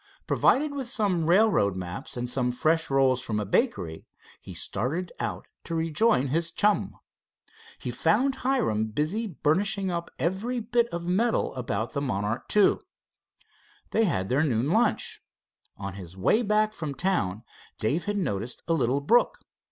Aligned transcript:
Provided 0.25 0.73
with 0.73 0.87
some 0.87 1.27
railroad 1.27 1.75
maps, 1.75 2.17
and 2.17 2.27
some 2.27 2.51
fresh 2.51 2.89
rolls 2.89 3.21
from 3.21 3.39
a 3.39 3.45
bakery, 3.45 4.07
he 4.39 4.55
started 4.55 5.11
out 5.19 5.45
to 5.63 5.75
rejoin 5.75 6.29
his 6.29 6.49
chum. 6.49 6.95
He 7.77 7.91
found 7.91 8.37
Hiram 8.37 8.87
busy 8.87 9.27
burnishing 9.27 9.91
up 9.91 10.09
every 10.17 10.59
bit 10.59 10.87
of 10.87 11.05
metal 11.05 11.53
about 11.53 11.93
the 11.93 12.01
Monarch 12.01 12.47
II. 12.57 12.77
They 13.91 14.05
had 14.05 14.27
their 14.27 14.41
noon 14.41 14.69
lunch. 14.71 15.21
On 15.77 15.93
his 15.93 16.17
way 16.17 16.41
back 16.41 16.73
from 16.73 16.95
town 16.95 17.43
Dave' 17.77 18.05
had 18.05 18.17
noticed 18.17 18.63
a 18.67 18.73
little 18.73 19.01
brook. 19.01 19.37